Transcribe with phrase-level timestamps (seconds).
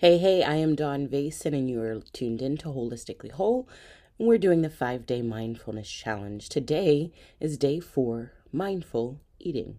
[0.00, 3.68] Hey, hey, I am Dawn Vason, and you are tuned in to Holistically Whole.
[4.18, 6.48] And we're doing the five day mindfulness challenge.
[6.48, 9.78] Today is day four mindful eating.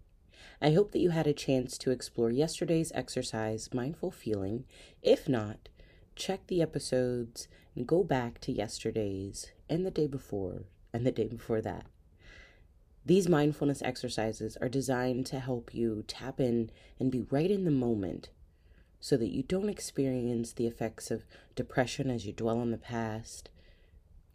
[0.62, 4.65] I hope that you had a chance to explore yesterday's exercise, mindful feeling.
[5.02, 5.70] If not,
[6.15, 11.26] check the episodes and go back to yesterday's and the day before and the day
[11.26, 11.88] before that.
[13.03, 17.72] These mindfulness exercises are designed to help you tap in and be right in the
[17.72, 18.30] moment
[19.04, 23.50] so that you don't experience the effects of depression as you dwell on the past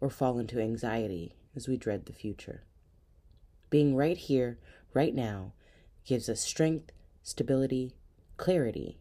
[0.01, 2.63] or fall into anxiety as we dread the future.
[3.69, 4.59] Being right here,
[4.93, 5.53] right now,
[6.05, 6.91] gives us strength,
[7.23, 7.95] stability,
[8.35, 8.99] clarity,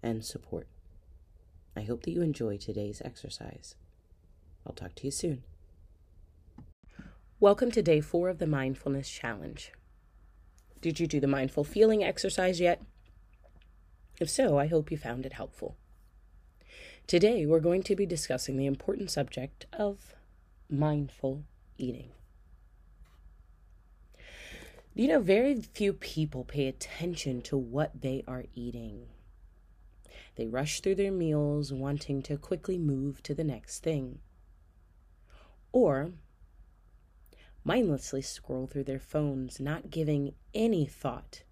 [0.00, 0.68] and support.
[1.76, 3.74] I hope that you enjoy today's exercise.
[4.64, 5.42] I'll talk to you soon.
[7.40, 9.72] Welcome to day four of the Mindfulness Challenge.
[10.80, 12.80] Did you do the mindful feeling exercise yet?
[14.20, 15.76] If so, I hope you found it helpful.
[17.06, 20.14] Today, we're going to be discussing the important subject of
[20.68, 21.44] mindful
[21.78, 22.10] eating.
[24.94, 29.06] You know, very few people pay attention to what they are eating.
[30.36, 34.18] They rush through their meals wanting to quickly move to the next thing.
[35.72, 36.10] Or
[37.64, 41.42] mindlessly scroll through their phones, not giving any thought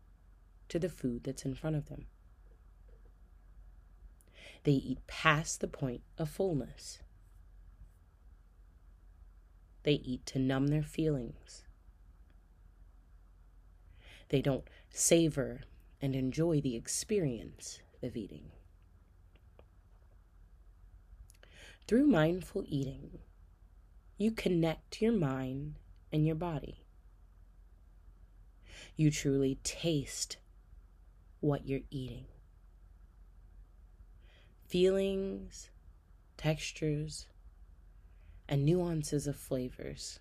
[0.68, 2.06] to the food that's in front of them.
[4.64, 7.00] They eat past the point of fullness.
[9.84, 11.62] They eat to numb their feelings.
[14.28, 15.60] They don't savor
[16.02, 18.50] and enjoy the experience of eating.
[21.86, 23.20] Through mindful eating,
[24.18, 25.76] you connect your mind
[26.12, 26.84] and your body.
[28.96, 30.36] You truly taste
[31.40, 32.26] what you're eating
[34.68, 35.70] feelings,
[36.36, 37.26] textures,
[38.48, 40.20] and nuances of flavors.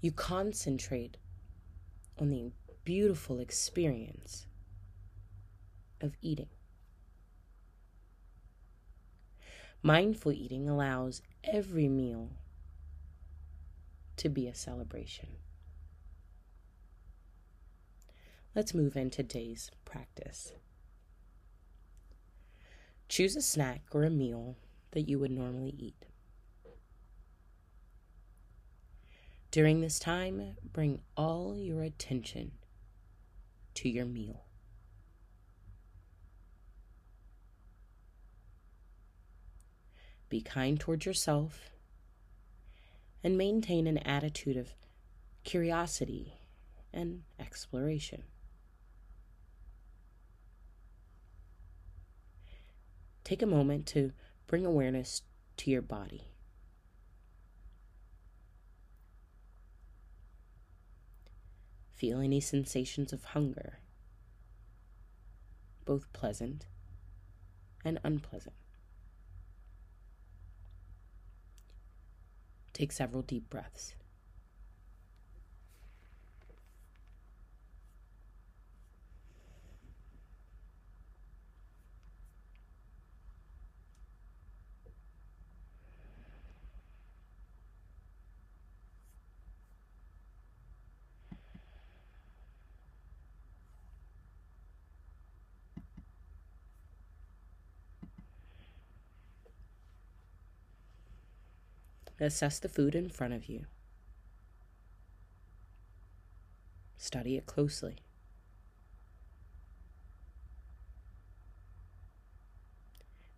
[0.00, 1.18] You concentrate
[2.18, 2.52] on the
[2.84, 4.46] beautiful experience
[6.00, 6.48] of eating.
[9.82, 12.30] Mindful eating allows every meal
[14.16, 15.28] to be a celebration.
[18.54, 20.52] Let's move into today's practice.
[23.14, 24.56] Choose a snack or a meal
[24.90, 26.06] that you would normally eat.
[29.52, 32.50] During this time, bring all your attention
[33.74, 34.46] to your meal.
[40.28, 41.70] Be kind towards yourself
[43.22, 44.74] and maintain an attitude of
[45.44, 46.34] curiosity
[46.92, 48.24] and exploration.
[53.24, 54.12] Take a moment to
[54.46, 55.22] bring awareness
[55.56, 56.28] to your body.
[61.94, 63.78] Feel any sensations of hunger,
[65.84, 66.66] both pleasant
[67.84, 68.54] and unpleasant.
[72.74, 73.94] Take several deep breaths.
[102.20, 103.66] Assess the food in front of you.
[106.96, 107.96] Study it closely.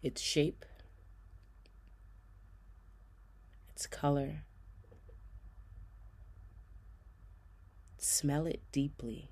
[0.03, 0.65] Its shape,
[3.71, 4.45] its color.
[7.99, 9.31] Smell it deeply.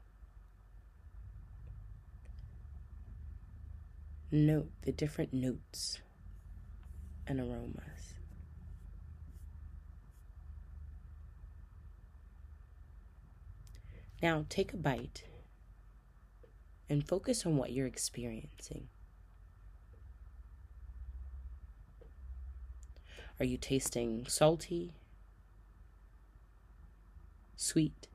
[4.33, 6.01] Note the different notes
[7.27, 8.15] and aromas.
[14.25, 15.25] Now take a bite
[16.89, 18.89] and focus on what you're experiencing.
[23.39, 24.95] Are you tasting salty,
[27.55, 28.09] sweet,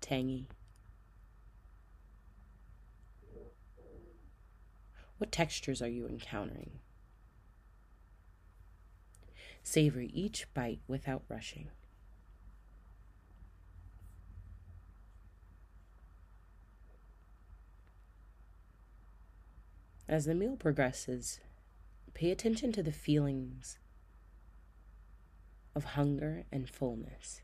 [0.00, 0.48] tangy?
[5.18, 6.78] What textures are you encountering?
[9.62, 11.68] Savor each bite without rushing.
[20.12, 21.40] As the meal progresses,
[22.12, 23.78] pay attention to the feelings
[25.74, 27.40] of hunger and fullness.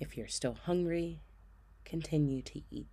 [0.00, 1.20] If you're still hungry,
[1.84, 2.88] continue to eat.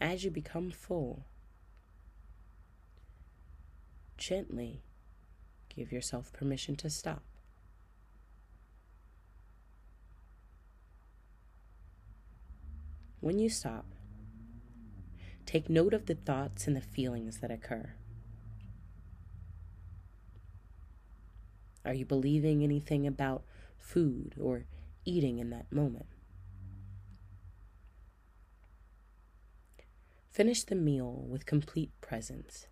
[0.00, 1.26] As you become full,
[4.16, 4.82] gently
[5.68, 7.22] give yourself permission to stop.
[13.26, 13.86] When you stop,
[15.46, 17.94] take note of the thoughts and the feelings that occur.
[21.84, 23.42] Are you believing anything about
[23.78, 24.66] food or
[25.04, 26.06] eating in that moment?
[30.30, 32.68] Finish the meal with complete presence.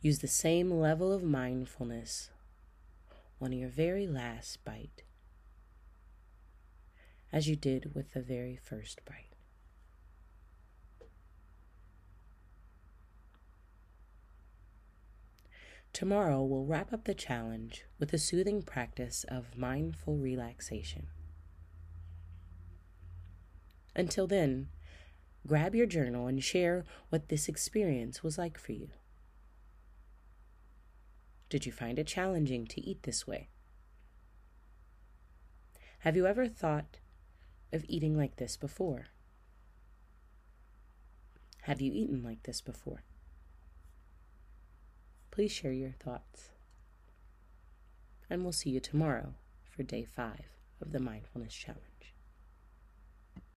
[0.00, 2.30] Use the same level of mindfulness
[3.40, 5.04] on your very last bite
[7.32, 9.34] as you did with the very first bite.
[15.92, 21.06] Tomorrow, we'll wrap up the challenge with a soothing practice of mindful relaxation.
[23.94, 24.68] Until then,
[25.46, 28.88] grab your journal and share what this experience was like for you.
[31.50, 33.48] Did you find it challenging to eat this way?
[35.98, 36.98] Have you ever thought
[37.72, 39.06] of eating like this before?
[41.62, 43.04] Have you eaten like this before?
[45.30, 46.50] Please share your thoughts.
[48.28, 49.34] And we'll see you tomorrow
[49.70, 50.46] for day five
[50.80, 52.11] of the Mindfulness Challenge.